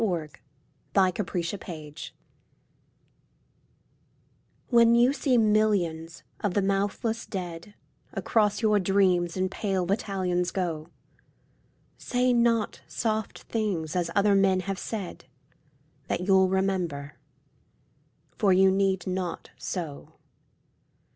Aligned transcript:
XCI 0.01 0.33
The 0.93 0.99
Army 0.99 1.13
of 1.51 1.59
Death 1.59 2.09
WHEN 4.69 4.95
you 4.95 5.13
see 5.13 5.37
millions 5.37 6.23
of 6.39 6.55
the 6.55 6.61
mouthless 6.63 7.27
dead 7.27 7.75
Across 8.13 8.63
your 8.63 8.79
dreams 8.79 9.37
in 9.37 9.47
pale 9.47 9.85
battalions 9.85 10.49
go, 10.49 10.87
Say 11.99 12.33
not 12.33 12.81
soft 12.87 13.43
things 13.43 13.95
as 13.95 14.09
other 14.15 14.33
men 14.33 14.61
have 14.61 14.79
said, 14.79 15.25
That 16.07 16.21
you'll 16.21 16.49
remember. 16.49 17.19
For 18.39 18.51
you 18.51 18.71
need 18.71 19.05
not 19.05 19.51
so. 19.55 20.15